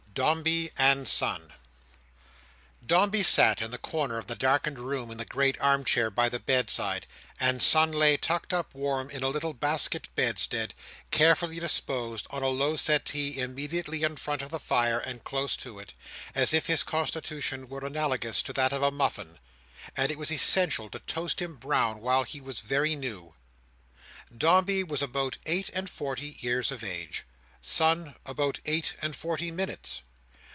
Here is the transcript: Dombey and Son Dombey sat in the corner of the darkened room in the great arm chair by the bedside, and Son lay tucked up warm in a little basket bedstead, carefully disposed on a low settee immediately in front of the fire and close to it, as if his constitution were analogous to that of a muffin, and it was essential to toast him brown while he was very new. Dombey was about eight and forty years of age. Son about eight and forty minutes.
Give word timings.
Dombey 0.13 0.69
and 0.77 1.07
Son 1.07 1.53
Dombey 2.85 3.23
sat 3.23 3.61
in 3.61 3.71
the 3.71 3.77
corner 3.77 4.17
of 4.17 4.27
the 4.27 4.35
darkened 4.35 4.77
room 4.77 5.09
in 5.09 5.17
the 5.17 5.23
great 5.23 5.57
arm 5.61 5.85
chair 5.85 6.11
by 6.11 6.27
the 6.27 6.37
bedside, 6.37 7.07
and 7.39 7.63
Son 7.63 7.89
lay 7.93 8.17
tucked 8.17 8.51
up 8.53 8.75
warm 8.75 9.09
in 9.09 9.23
a 9.23 9.29
little 9.29 9.53
basket 9.53 10.09
bedstead, 10.13 10.73
carefully 11.11 11.61
disposed 11.61 12.27
on 12.29 12.43
a 12.43 12.49
low 12.49 12.75
settee 12.75 13.37
immediately 13.39 14.03
in 14.03 14.17
front 14.17 14.41
of 14.41 14.49
the 14.49 14.59
fire 14.59 14.99
and 14.99 15.23
close 15.23 15.55
to 15.55 15.79
it, 15.79 15.93
as 16.35 16.53
if 16.53 16.65
his 16.67 16.83
constitution 16.83 17.69
were 17.69 17.85
analogous 17.85 18.43
to 18.43 18.51
that 18.51 18.73
of 18.73 18.83
a 18.83 18.91
muffin, 18.91 19.39
and 19.95 20.11
it 20.11 20.17
was 20.17 20.29
essential 20.29 20.89
to 20.89 20.99
toast 20.99 21.41
him 21.41 21.55
brown 21.55 22.01
while 22.01 22.23
he 22.23 22.41
was 22.41 22.59
very 22.59 22.97
new. 22.97 23.33
Dombey 24.37 24.83
was 24.83 25.01
about 25.01 25.37
eight 25.45 25.69
and 25.69 25.89
forty 25.89 26.35
years 26.41 26.69
of 26.69 26.83
age. 26.83 27.23
Son 27.63 28.15
about 28.25 28.59
eight 28.65 28.95
and 29.03 29.15
forty 29.15 29.51
minutes. 29.51 30.01